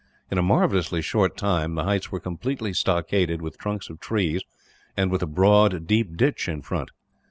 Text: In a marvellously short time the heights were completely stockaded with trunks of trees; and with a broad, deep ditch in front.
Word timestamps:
In 0.31 0.39
a 0.39 0.41
marvellously 0.41 1.03
short 1.03 1.37
time 1.37 1.75
the 1.75 1.83
heights 1.83 2.11
were 2.11 2.19
completely 2.19 2.73
stockaded 2.73 3.39
with 3.39 3.59
trunks 3.59 3.87
of 3.87 3.99
trees; 3.99 4.41
and 4.97 5.11
with 5.11 5.21
a 5.21 5.27
broad, 5.27 5.85
deep 5.85 6.17
ditch 6.17 6.49
in 6.49 6.63
front. 6.63 6.89